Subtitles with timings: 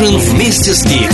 [0.00, 1.10] ужин вместе с Гик.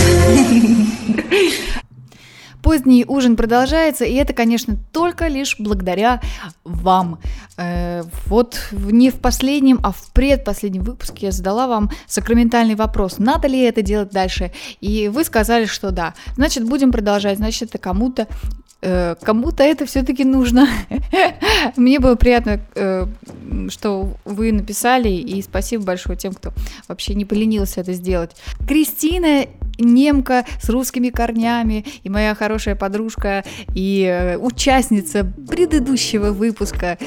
[2.61, 6.21] Поздний ужин продолжается, и это, конечно, только лишь благодаря
[6.65, 7.19] вам.
[7.57, 13.47] Э, вот не в последнем, а в предпоследнем выпуске я задала вам сакраментальный вопрос, надо
[13.47, 14.51] ли это делать дальше,
[14.81, 16.13] и вы сказали, что да.
[16.35, 18.27] Значит, будем продолжать, значит, это кому-то
[19.21, 20.67] кому-то это все-таки нужно.
[21.75, 23.07] Мне было приятно, э,
[23.69, 26.51] что вы написали, и спасибо большое тем, кто
[26.87, 28.31] вообще не поленился это сделать.
[28.67, 29.45] Кристина
[29.77, 36.97] немка с русскими корнями, и моя хорошая подружка, и э, участница предыдущего выпуска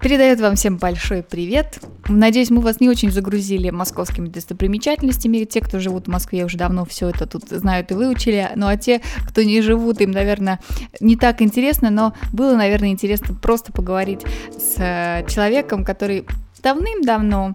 [0.00, 1.78] передает вам всем большой привет.
[2.08, 5.44] Надеюсь, мы вас не очень загрузили московскими достопримечательностями.
[5.44, 8.48] Те, кто живут в Москве, уже давно все это тут знают и выучили.
[8.56, 10.58] Ну а те, кто не живут, им, наверное,
[11.00, 14.22] не так интересно, но было, наверное, интересно просто поговорить
[14.58, 16.24] с э, человеком, который
[16.62, 17.54] давным-давно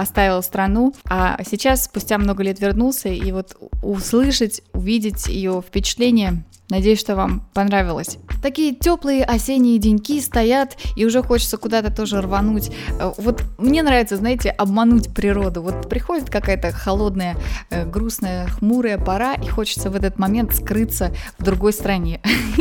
[0.00, 6.98] оставил страну, а сейчас, спустя много лет, вернулся, и вот услышать, увидеть ее впечатление Надеюсь,
[6.98, 8.16] что вам понравилось.
[8.42, 12.70] Такие теплые осенние деньки стоят, и уже хочется куда-то тоже рвануть.
[12.98, 15.60] Э, вот мне нравится, знаете, обмануть природу.
[15.60, 17.36] Вот приходит какая-то холодная,
[17.68, 22.22] э, грустная, хмурая пора, и хочется в этот момент скрыться в другой стране.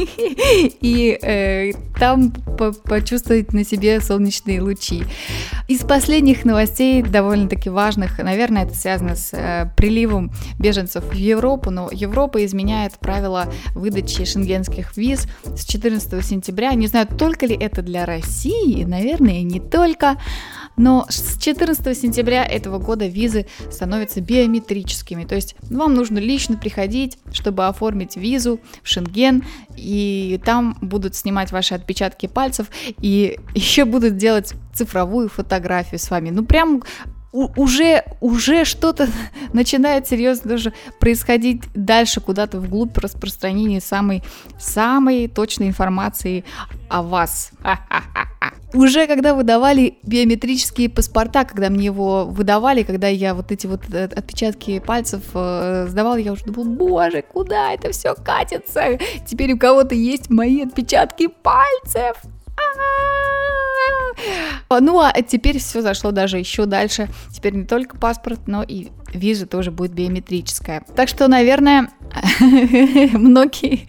[0.82, 2.32] И э, там
[2.86, 5.06] почувствовать на себе солнечные лучи.
[5.70, 12.44] Из последних новостей, довольно-таки важных, наверное, это связано с приливом беженцев в Европу, но Европа
[12.44, 16.74] изменяет правила выдачи выдачи шенгенских виз с 14 сентября.
[16.74, 20.18] Не знаю, только ли это для России, наверное, не только.
[20.76, 25.24] Но с 14 сентября этого года визы становятся биометрическими.
[25.26, 29.44] То есть вам нужно лично приходить, чтобы оформить визу в Шенген,
[29.78, 32.68] и там будут снимать ваши отпечатки пальцев,
[33.00, 36.32] и еще будут делать цифровую фотографию с вами.
[36.32, 36.82] Ну прям
[37.34, 39.10] уже, уже что-то
[39.54, 44.24] начинает серьезно даже происходить дальше, куда-то вглубь распространения самой,
[44.60, 46.46] самой точной информации
[46.90, 47.52] о вас.
[48.74, 54.06] Уже когда выдавали биометрические паспорта, когда мне его выдавали, когда я вот эти вот э,
[54.06, 58.98] отпечатки пальцев э, сдавала, я уже думала, боже, куда это все катится?
[59.28, 62.18] Теперь у кого-то есть мои отпечатки пальцев.
[64.70, 67.10] Ну а теперь все зашло даже еще дальше.
[67.32, 70.84] Теперь не только паспорт, но и виза тоже будет биометрическая.
[70.96, 71.90] Так что, наверное,
[73.14, 73.86] многие,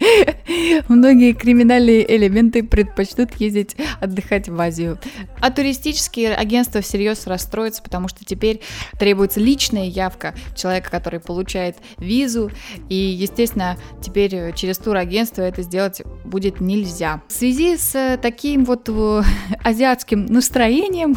[0.87, 4.97] многие криминальные элементы предпочтут ездить отдыхать в Азию.
[5.41, 8.61] А туристические агентства всерьез расстроятся, потому что теперь
[8.99, 12.51] требуется личная явка человека, который получает визу,
[12.89, 17.21] и, естественно, теперь через турагентство это сделать будет нельзя.
[17.27, 19.21] В связи с таким вот э,
[19.63, 21.15] азиатским настроением,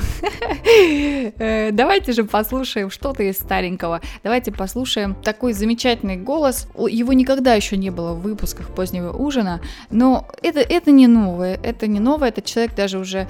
[1.38, 3.97] э, давайте же послушаем что-то из старенького.
[4.22, 6.68] Давайте послушаем такой замечательный голос.
[6.76, 9.60] Его никогда еще не было в выпусках позднего ужина,
[9.90, 13.28] но это, это не новое, это не новое, этот человек даже уже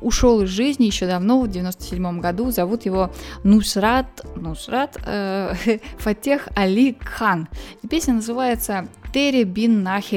[0.00, 3.10] ушел из жизни еще давно, в 97 году, зовут его
[3.44, 5.54] Нусрат, Нусрат э,
[5.98, 7.48] Фатех Али Хан.
[7.82, 10.16] И песня называется Тери бин Нахи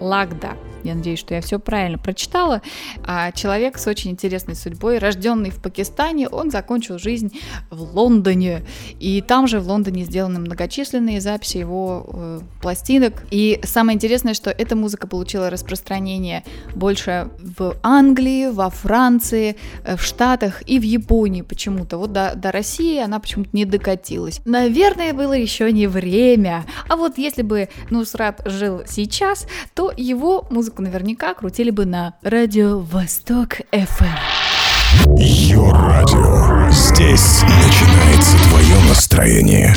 [0.00, 0.56] Лагда.
[0.84, 2.62] Я надеюсь, что я все правильно прочитала.
[3.04, 7.32] А человек с очень интересной судьбой, рожденный в Пакистане, он закончил жизнь
[7.70, 8.62] в Лондоне.
[8.98, 13.24] И там же в Лондоне сделаны многочисленные записи его э, пластинок.
[13.30, 20.02] И самое интересное, что эта музыка получила распространение больше в Англии, во Франции, э, в
[20.02, 21.98] Штатах и в Японии почему-то.
[21.98, 24.40] Вот до, до России она почему-то не докатилась.
[24.44, 26.64] Наверное, было еще не время.
[26.88, 32.14] А вот если бы Нусрат Краб жил сейчас, то его музыку наверняка крутили бы на
[32.22, 35.18] радио Восток FM.
[35.18, 36.70] Ее радио.
[36.70, 39.74] Здесь начинается твое настроение.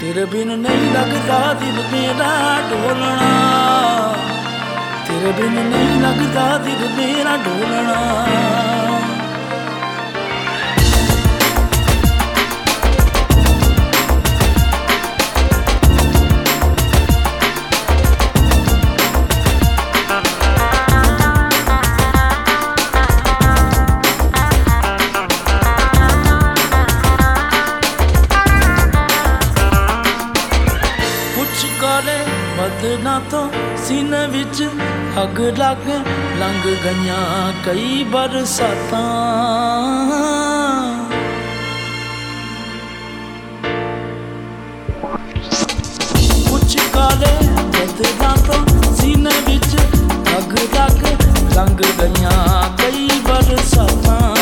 [0.00, 4.14] ਤੇਰੇ ਬਿਨ ਨਹੀਂ ਲੱਗਦਾ ਦੀ ਮੇਰਾ ਢੋਲਣਾ
[5.08, 8.95] ਤੇਰੇ ਬਿਨ ਨਹੀਂ ਲੱਗਦਾ ਦੀ ਮੇਰਾ ਢੋਲਣਾ
[32.86, 34.62] ਬਦਨਾ ਤੋਂ ਸੀਨੇ ਵਿੱਚ
[35.22, 35.88] ਅੱਗ ਲੱਗ
[36.40, 39.00] ਲੰਘ ਗਈਆਂ ਕਈ ਬਰਸਾਤਾਂ।
[46.50, 47.34] ਕੁਛ ਕਾਲੇ
[47.72, 49.76] ਬਦਨਾ ਤੋਂ ਸੀਨੇ ਵਿੱਚ
[50.38, 51.04] ਅੱਗ ਲੱਗ
[51.56, 54.35] ਲੰਘ ਗਈਆਂ ਕਈ ਬਰਸਾਤਾਂ।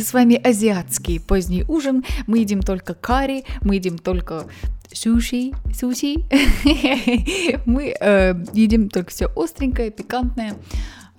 [0.00, 2.04] С вами азиатский поздний ужин.
[2.26, 4.46] Мы едим только карри, мы едим только
[4.92, 6.16] суши, суши.
[7.66, 10.54] мы э, едим только все остренькое, пикантное.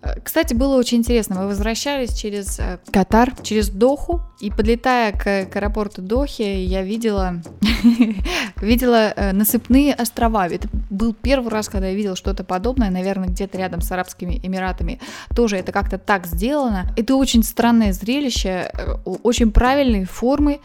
[0.02, 1.42] Э, кстати, было очень интересно.
[1.42, 7.42] Мы возвращались через э, Катар, через Доху, и подлетая к, к аэропорту Дохи, я видела,
[8.62, 10.48] видела насыпные острова.
[10.48, 15.00] Это был первый раз, когда я видела что-то подобное, наверное, где-то рядом с Арабскими Эмиратами.
[15.36, 16.94] Тоже это как-то так сделано.
[16.96, 18.72] Это очень странное зрелище,
[19.06, 20.60] очень правильные формы,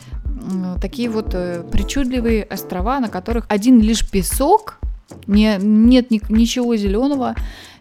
[0.80, 1.30] такие вот
[1.70, 4.78] причудливые острова, на которых один лишь песок,
[5.26, 7.34] не, нет ни, ничего зеленого,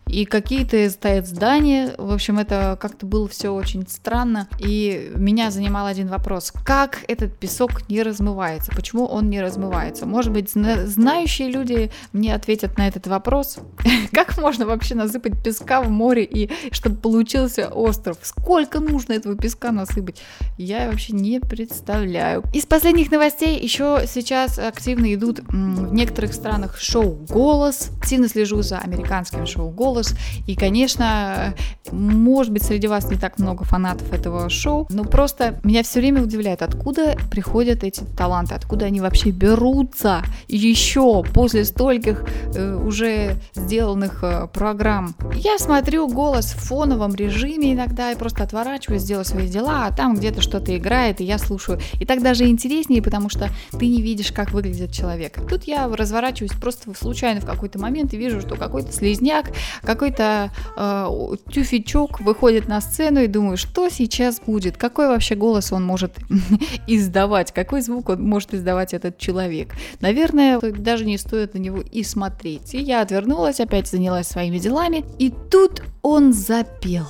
[0.08, 1.94] и какие-то стоят здания.
[1.98, 4.48] В общем, это как-то было все очень странно.
[4.60, 6.52] И меня занимал один вопрос.
[6.64, 8.72] Как этот песок не размывается?
[8.72, 10.06] Почему он не размывается?
[10.06, 13.58] Может быть, знающие люди мне ответят на этот вопрос.
[14.12, 18.18] Как можно вообще насыпать песка в море и чтобы получился остров?
[18.22, 20.22] Сколько нужно этого песка насыпать?
[20.58, 22.44] Я вообще не представляю.
[22.54, 27.90] Из последних новостей еще сейчас активно идут в некоторых странах шоу «Голос».
[28.00, 30.16] Активно слежу за американским шоу «Голос» голос.
[30.46, 31.54] И, конечно,
[31.92, 36.24] может быть, среди вас не так много фанатов этого шоу, но просто меня все время
[36.24, 42.24] удивляет, откуда приходят эти таланты, откуда они вообще берутся еще после стольких
[42.56, 45.16] э, уже сделанных э, программ.
[45.34, 50.16] Я смотрю голос в фоновом режиме иногда и просто отворачиваюсь, делаю свои дела, а там
[50.16, 51.80] где-то что-то играет, и я слушаю.
[52.00, 55.40] И так даже интереснее, потому что ты не видишь, как выглядит человек.
[55.50, 59.52] Тут я разворачиваюсь просто случайно в какой-то момент и вижу, что какой-то слезняк
[59.88, 61.08] какой-то э,
[61.50, 66.18] тюфичок выходит на сцену и думаю, что сейчас будет, какой вообще голос он может
[66.88, 69.76] издавать, какой звук он может издавать этот человек.
[70.02, 72.76] Наверное, даже не стоит на него и смотреть.
[72.76, 77.08] И я отвернулась, опять занялась своими делами, и тут он запел.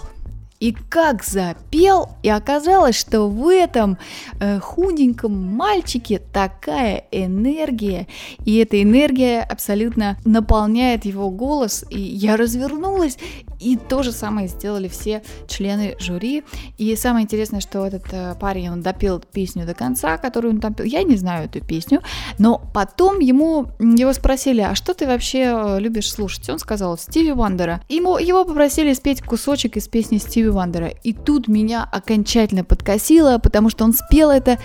[0.59, 3.97] И как запел, и оказалось, что в этом
[4.39, 8.07] э, худеньком мальчике такая энергия,
[8.43, 11.85] и эта энергия абсолютно наполняет его голос.
[11.91, 13.17] И я развернулась,
[13.59, 16.43] и то же самое сделали все члены жюри.
[16.77, 20.73] И самое интересное, что этот э, парень, он допел песню до конца, которую он там
[20.73, 20.85] пел.
[20.85, 22.01] Я не знаю эту песню,
[22.37, 26.49] но потом ему, его спросили, а что ты вообще э, любишь слушать?
[26.49, 27.81] Он сказал, Стиви Вандера.
[27.89, 30.87] Ему, его попросили спеть кусочек из песни Стиви Вандера.
[31.03, 34.59] И тут меня окончательно подкосило, потому что он спел это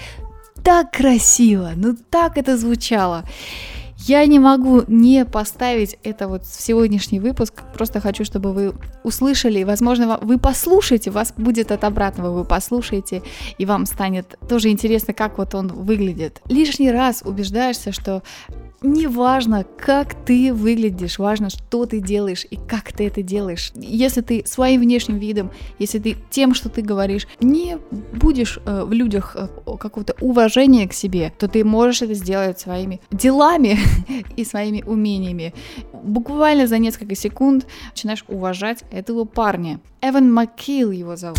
[0.62, 3.24] так красиво, ну так это звучало.
[4.06, 7.62] Я не могу не поставить это вот в сегодняшний выпуск.
[7.74, 9.62] Просто хочу, чтобы вы услышали.
[9.62, 13.22] Возможно, вы послушаете, вас будет от обратного, вы послушаете,
[13.58, 16.40] и вам станет тоже интересно, как вот он выглядит.
[16.48, 18.22] Лишний раз убеждаешься, что
[18.82, 23.72] не важно, как ты выглядишь, важно, что ты делаешь и как ты это делаешь.
[23.74, 27.78] Если ты своим внешним видом, если ты тем, что ты говоришь, не
[28.12, 33.00] будешь э, в людях э, какого-то уважения к себе, то ты можешь это сделать своими
[33.10, 33.78] делами
[34.36, 35.54] и своими умениями.
[35.92, 39.80] Буквально за несколько секунд начинаешь уважать этого парня.
[40.00, 41.38] Эван Маккил его зовут.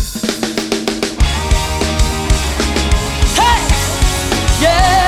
[3.36, 4.62] Hey!
[4.62, 5.04] Yeah!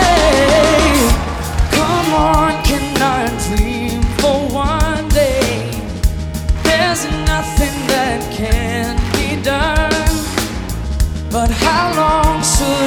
[2.16, 5.70] someone cannot dream for one day.
[6.62, 9.92] There's nothing that can be done.
[11.30, 12.85] But how long should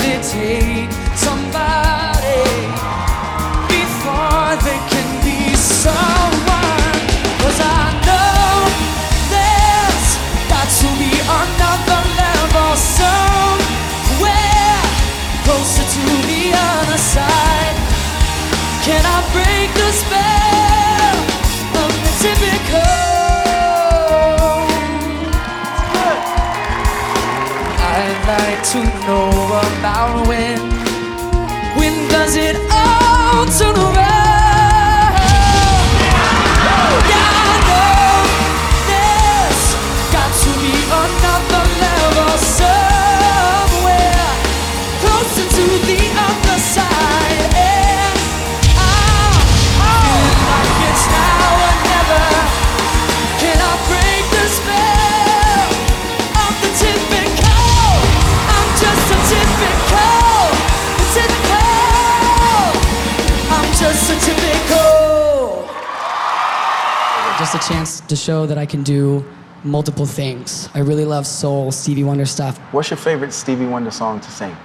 [67.79, 69.23] chance to show that I can do
[69.63, 70.69] multiple things.
[70.73, 72.57] I really love soul, Stevie Wonder stuff.
[72.73, 74.55] What's your favorite Stevie Wonder song to sing?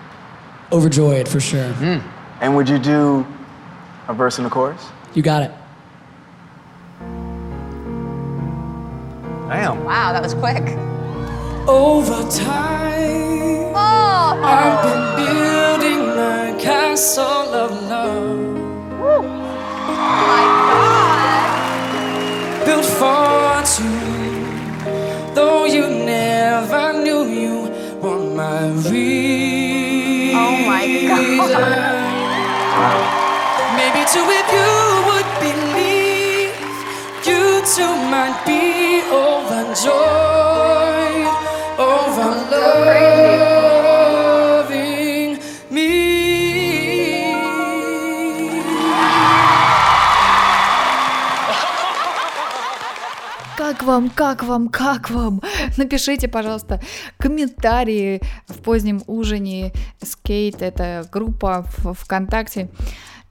[0.72, 1.72] Overjoyed for sure.
[1.74, 2.02] Mm.
[2.40, 3.24] And would you do
[4.08, 4.84] a verse and a chorus?
[5.14, 5.52] You got it.
[9.48, 9.84] Damn.
[9.84, 10.66] Wow, that was quick.
[11.68, 14.40] Over time, oh.
[14.42, 18.56] I've been building my castle of love.
[19.00, 20.44] Oh my
[20.80, 20.93] God.
[22.64, 23.84] Built for two,
[25.34, 27.68] though you never knew you
[28.00, 30.38] were my reason.
[30.38, 31.74] Oh my God.
[33.76, 34.72] Maybe too if you
[35.08, 36.56] would believe,
[37.28, 37.42] you
[37.74, 38.62] too might be
[39.12, 39.94] overjoyed,
[41.78, 42.30] over
[53.84, 55.42] вам, как вам, как вам?
[55.76, 56.80] Напишите, пожалуйста,
[57.18, 59.72] комментарии в позднем ужине.
[60.02, 62.68] Скейт— это группа в ВКонтакте.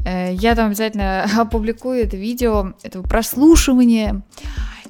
[0.06, 4.22] Я там обязательно опубликую это видео, это прослушивание.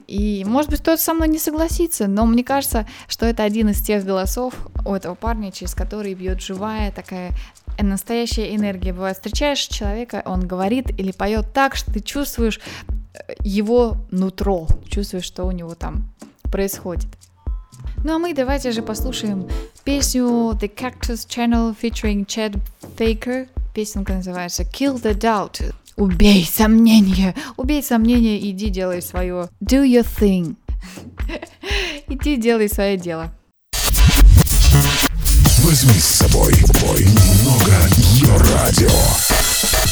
[0.07, 3.81] И, может быть, кто-то со мной не согласится, но мне кажется, что это один из
[3.81, 4.53] тех голосов
[4.85, 7.31] у этого парня, через который бьет живая такая
[7.79, 8.93] настоящая энергия.
[8.93, 12.59] Бывает, встречаешь человека, он говорит или поет так, что ты чувствуешь
[13.43, 16.09] его нутро, чувствуешь, что у него там
[16.43, 17.07] происходит.
[18.03, 19.47] Ну а мы давайте же послушаем
[19.83, 22.59] песню The Cactus Channel featuring Chad
[22.97, 23.47] Faker.
[23.73, 25.73] Песенка называется Kill the Doubt.
[25.95, 29.49] Убей сомнения, убей сомнения, иди делай свое.
[29.61, 30.55] Do your thing.
[32.07, 33.31] иди делай свое дело.
[35.63, 39.82] Возьми с собой немного ее радио.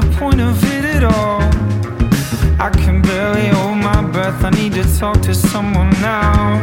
[0.00, 1.40] The point of it at all?
[2.60, 6.60] I can barely hold my breath, I need to talk to someone now.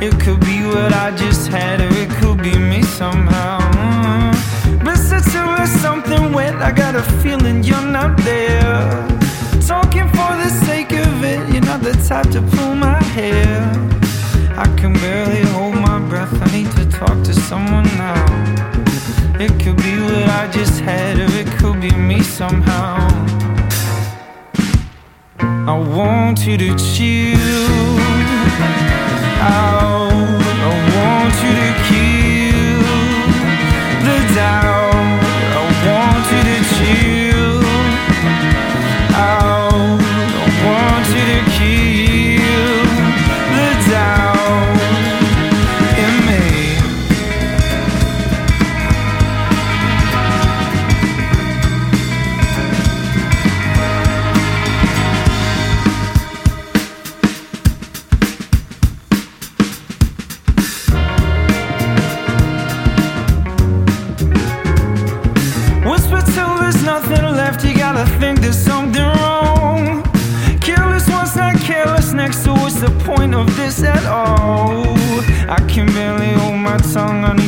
[0.00, 3.58] It could be what I just had, or it could be me somehow.
[4.84, 8.90] Listen to us, something wet, I got a feeling you're not there.
[9.66, 13.58] Talking for the sake of it, you're not the type to pull my hair.
[14.56, 18.85] I can barely hold my breath, I need to talk to someone now.
[19.38, 23.06] It could be what I just had, or it could be me somehow.
[25.38, 28.05] I want you to chill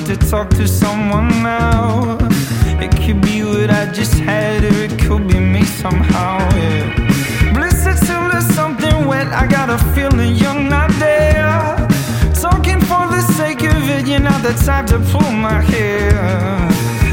[0.09, 2.17] to talk to someone now.
[2.81, 6.39] It could be what I just had, or it could be me somehow.
[6.57, 7.53] Yeah.
[7.53, 9.27] Blister till there's something wet.
[9.27, 11.77] I got a feeling you're not there.
[12.41, 16.17] Talking for the sake of it, you're not the type to pull my hair.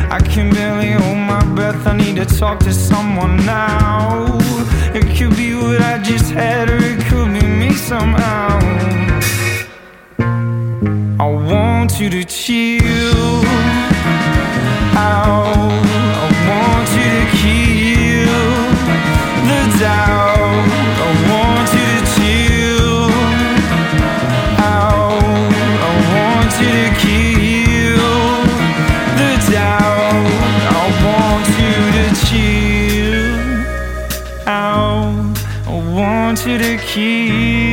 [0.10, 1.86] I can barely hold my breath.
[1.86, 4.38] I need to talk to someone now.
[4.94, 9.15] It could be what I just had, or it could be me somehow.
[10.88, 13.42] I want you to chill
[14.96, 15.58] out.
[16.16, 18.46] I want you to kill
[19.50, 20.68] the doubt.
[21.02, 23.10] I want you to chill
[24.62, 25.50] out.
[25.82, 28.06] I want you to kill
[29.18, 30.30] the doubt.
[30.70, 33.42] I want you to chill
[34.48, 35.34] out.
[35.66, 37.65] I want you to kill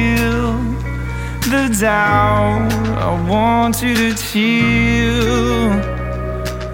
[1.53, 2.73] the doubt.
[2.97, 5.71] I want you to chill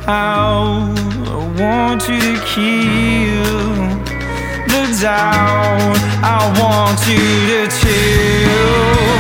[0.06, 0.96] out.
[1.26, 3.74] I want you to kill
[4.72, 5.98] the doubt.
[6.22, 9.17] I want you to chill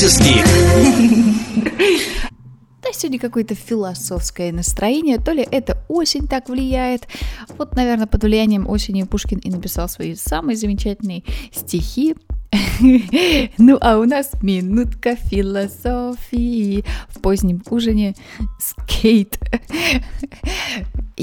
[0.00, 0.46] Гик.
[2.82, 7.08] Да, сегодня какое-то философское настроение, то ли это осень так влияет.
[7.56, 12.14] Вот, наверное, под влиянием осени Пушкин и написал свои самые замечательные стихи.
[13.58, 18.14] Ну, а у нас минутка философии в позднем ужине
[18.60, 19.38] с Кейт.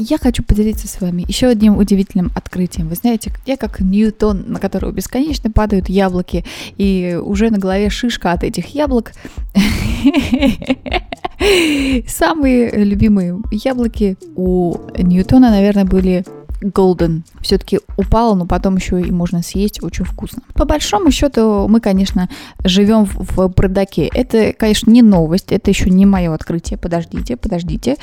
[0.08, 2.90] Я хочу поделиться с вами еще одним удивительным открытием.
[2.90, 6.46] Вы знаете, я как Ньютон, на которого бесконечно падают яблоки,
[6.78, 9.14] и уже на голове шишка от этих яблок.
[12.08, 16.24] Самые любимые яблоки у Ньютона, наверное, были
[16.66, 17.22] golden.
[17.42, 20.42] Все-таки упало, но потом еще и можно съесть, очень вкусно.
[20.54, 22.30] По большому счету, мы, конечно,
[22.64, 24.10] живем в, бардаке.
[24.14, 26.78] Это, конечно, не новость, это еще не мое открытие.
[26.78, 27.98] Подождите, подождите.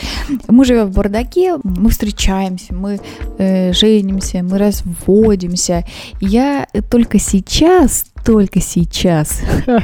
[0.48, 3.01] Мы живем в бардаке, мы встречаемся, мы
[3.38, 5.85] э, женимся, мы разводимся.
[6.20, 9.40] Я только сейчас только сейчас.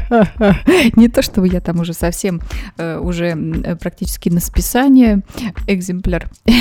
[0.97, 2.41] Не то, чтобы я там уже совсем
[2.77, 3.37] э, уже
[3.81, 5.23] практически на списание
[5.67, 6.31] экземпляр.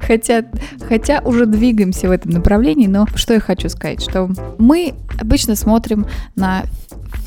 [0.00, 0.44] хотя,
[0.88, 6.06] хотя уже двигаемся в этом направлении, но что я хочу сказать, что мы обычно смотрим
[6.36, 6.64] на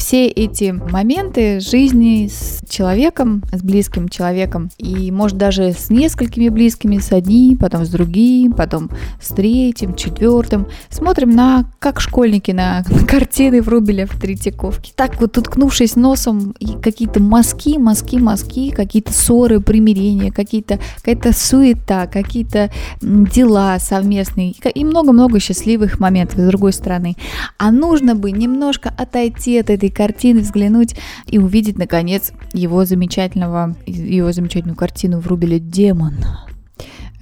[0.02, 6.98] все эти моменты жизни с человеком, с близким человеком, и может даже с несколькими близкими,
[6.98, 8.90] с одним, потом с другим, потом
[9.22, 14.92] с третьим, четвертым, смотрим на, как школьники, на, на картины Врубеля в Третьяковке.
[14.96, 22.08] Так вот, уткнувшись носом, и какие-то мазки, мазки, мазки, какие-то ссоры, примирения, какие-то, какая-то суета,
[22.08, 27.18] какие-то дела совместные, и много-много счастливых моментов с другой стороны.
[27.60, 30.96] А нужно бы немножко отойти от этой картины, взглянуть
[31.28, 36.16] и увидеть, наконец, его замечательного, его замечательную картину Врубеля «Демон»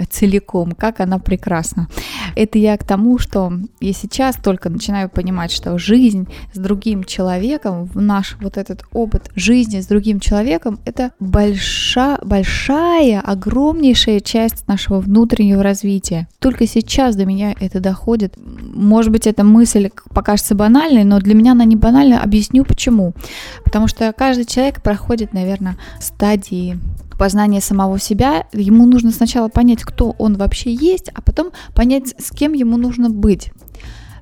[0.05, 1.87] целиком, как она прекрасна.
[2.35, 7.89] Это я к тому, что я сейчас только начинаю понимать, что жизнь с другим человеком,
[7.93, 15.63] наш вот этот опыт жизни с другим человеком, это большая, большая, огромнейшая часть нашего внутреннего
[15.63, 16.27] развития.
[16.39, 18.35] Только сейчас до меня это доходит.
[18.37, 22.19] Может быть, эта мысль покажется банальной, но для меня она не банальная.
[22.19, 23.13] Объясню почему.
[23.63, 26.79] Потому что каждый человек проходит, наверное, стадии
[27.19, 32.31] познания самого себя, ему нужно сначала понять, кто он вообще есть, а потом понять, с
[32.31, 33.51] кем ему нужно быть.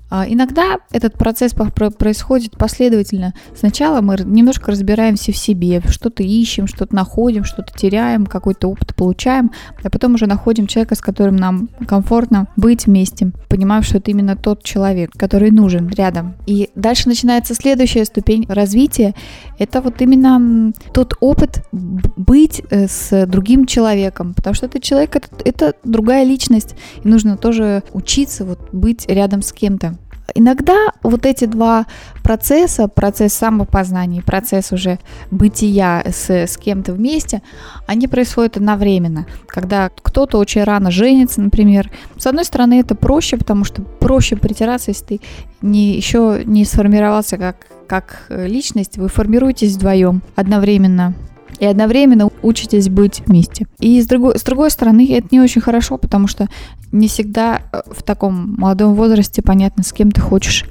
[0.10, 3.34] А, иногда этот процесс происходит последовательно.
[3.56, 9.52] Сначала мы немножко разбираемся в себе, что-то ищем, что-то находим, что-то теряем, какой-то опыт получаем,
[9.84, 14.38] а потом уже находим человека, с которым нам комфортно быть вместе, понимаем, что это именно
[14.38, 16.36] тот человек, который нужен рядом.
[16.46, 19.14] И дальше начинается следующая ступень развития.
[19.58, 25.28] Это вот именно тот опыт быть э, с другим человеком, потому что этот человек это,
[25.46, 29.98] это другая личность, и нужно тоже учиться вот быть рядом с кем-то.
[30.36, 31.86] Иногда вот эти два
[32.24, 35.00] процесса, процесс самопознания и процесс уже
[35.32, 37.42] бытия с, с кем-то вместе,
[37.86, 39.26] они происходят одновременно.
[39.48, 44.92] Когда кто-то очень рано женится, например, с одной стороны это проще, потому что проще притираться,
[44.92, 45.22] если ты
[45.62, 51.16] не, еще не сформировался как, как личность, вы формируетесь вдвоем одновременно
[51.60, 53.67] и одновременно учитесь быть вместе.
[53.80, 56.48] И с другой, с другой стороны, это не очень хорошо, потому что
[56.91, 60.65] не всегда э, в таком молодом возрасте понятно, с кем ты хочешь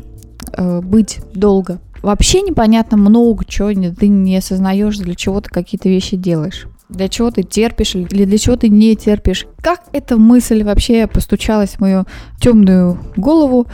[0.53, 1.81] э, быть долго.
[2.03, 7.31] Вообще непонятно много чего, ты не осознаешь, для чего ты какие-то вещи делаешь для чего
[7.31, 9.47] ты терпишь или для чего ты не терпишь.
[9.61, 12.05] Как эта мысль вообще постучалась в мою
[12.41, 13.67] темную голову?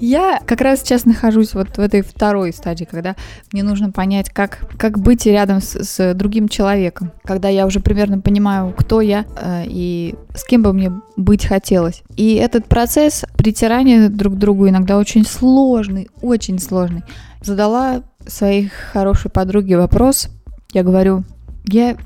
[0.00, 3.16] Я как раз сейчас нахожусь вот в этой второй стадии, когда
[3.52, 8.18] мне нужно понять, как, как быть рядом с, с другим человеком, когда я уже примерно
[8.20, 12.02] понимаю, кто я э, и с кем бы мне быть хотелось.
[12.16, 17.02] И этот процесс притирания друг к другу иногда очень сложный, очень сложный.
[17.42, 20.30] Задала своей хорошей подруге вопрос,
[20.72, 21.24] я говорю,
[21.64, 21.96] я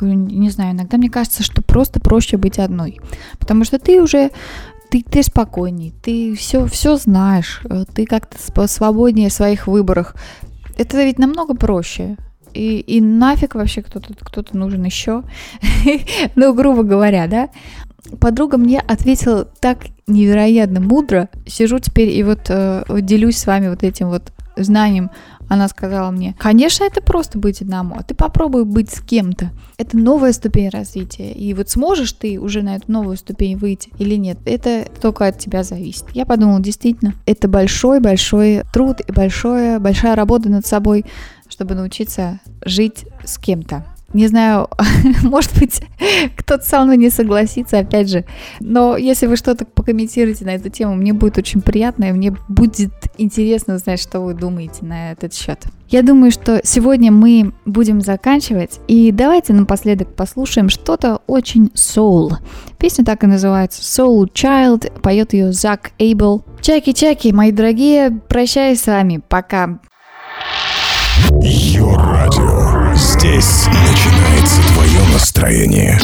[0.00, 3.00] не знаю, иногда мне кажется, что просто проще быть одной.
[3.38, 4.30] Потому что ты уже
[4.90, 10.14] ты, ты спокойней, ты все, все знаешь, э, ты как-то свободнее в своих выборах.
[10.76, 12.16] Это ведь намного проще.
[12.54, 15.22] И, и нафиг вообще кто-то кто нужен еще.
[16.36, 17.50] ну, грубо говоря, да.
[18.20, 21.28] Подруга мне ответила так невероятно мудро.
[21.46, 25.10] Сижу теперь и вот э, делюсь с вами вот этим вот знанием
[25.48, 29.50] она сказала мне, конечно, это просто быть одному, а ты попробуй быть с кем-то.
[29.78, 31.32] Это новая ступень развития.
[31.32, 35.38] И вот сможешь ты уже на эту новую ступень выйти или нет, это только от
[35.38, 36.04] тебя зависит.
[36.12, 41.06] Я подумала, действительно, это большой-большой труд и большое, большая работа над собой,
[41.48, 43.84] чтобы научиться жить с кем-то.
[44.14, 44.68] Не знаю,
[45.22, 45.82] может быть,
[46.36, 48.24] кто-то со мной не согласится, опять же.
[48.58, 52.92] Но если вы что-то покомментируете на эту тему, мне будет очень приятно, и мне будет
[53.18, 55.60] интересно узнать, что вы думаете на этот счет.
[55.90, 62.32] Я думаю, что сегодня мы будем заканчивать, и давайте напоследок послушаем что-то очень soul.
[62.78, 66.44] Песня так и называется Soul Child, поет ее Зак Эйбл.
[66.62, 69.80] Чаки-чаки, мои дорогие, прощаюсь с вами, пока.
[71.42, 72.67] Йо-радио.
[72.98, 75.96] Здесь начинается твое настроение.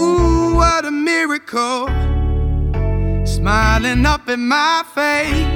[0.00, 1.88] Ooh, what a miracle.
[3.26, 5.53] Smiling up in my face.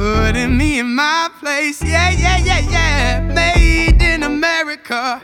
[0.00, 1.82] Putting me in my place.
[1.84, 3.20] Yeah, yeah, yeah, yeah.
[3.20, 5.20] Made in America.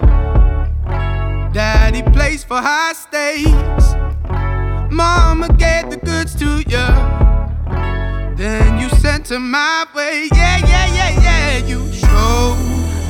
[1.50, 3.94] Daddy plays for high stakes.
[4.92, 6.88] Mama gave the goods to you.
[8.36, 10.28] Then you sent her my way.
[10.34, 11.66] Yeah, yeah, yeah, yeah.
[11.66, 12.58] You showed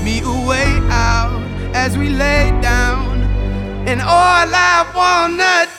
[0.04, 1.42] me a way out
[1.74, 3.22] as we lay down.
[3.88, 5.75] And all I wanna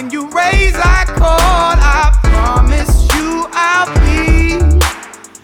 [0.00, 1.76] When you raise, I call.
[1.76, 4.56] I promise you I'll be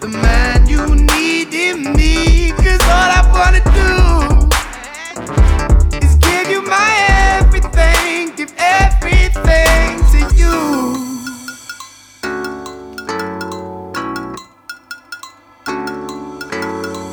[0.00, 2.52] the man you need in me.
[2.52, 4.48] Cause all I wanna do
[5.98, 6.90] is give you my
[7.36, 10.56] everything, give everything to you.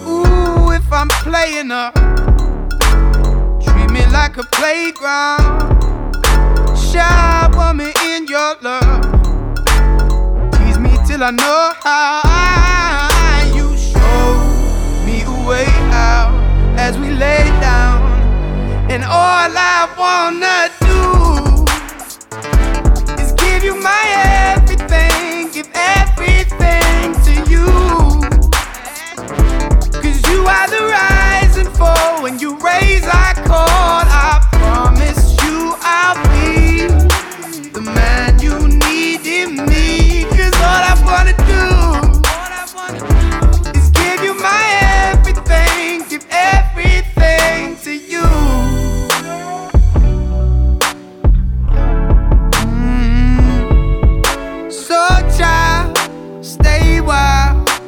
[0.07, 1.93] Ooh, if I'm playing up,
[3.61, 5.72] treat me like a playground.
[6.93, 9.01] Shy woman in your love,
[10.51, 12.21] tease me till I know how.
[13.47, 14.37] You show
[15.03, 16.35] me a way out
[16.77, 17.97] as we lay down,
[18.91, 21.65] and all I wanna do
[23.23, 24.03] is give you my
[24.53, 27.65] everything, give everything to you.
[29.99, 32.21] Cause you are the rise and fall.
[32.21, 33.22] When you raise, I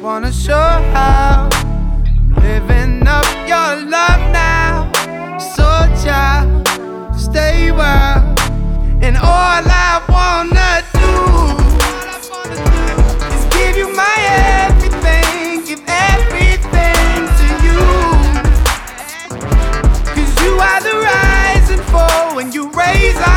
[0.06, 0.54] Wanna show
[0.94, 4.88] how I'm living up your love now.
[5.36, 5.66] So,
[6.04, 6.68] child,
[7.18, 8.38] stay wild.
[9.02, 11.10] And all I wanna do
[13.34, 14.16] is give you my
[14.68, 17.82] everything, give everything to you.
[20.14, 23.35] Cause you are the rise and fall when you raise.